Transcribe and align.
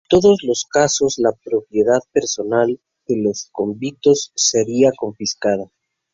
En 0.05 0.19
todos 0.19 0.39
los 0.41 0.65
casos 0.67 1.19
la 1.19 1.31
propiedad 1.31 1.99
personal 2.11 2.79
de 3.07 3.17
los 3.21 3.49
convictos 3.51 4.31
sería 4.35 4.91
confiscada. 4.97 5.69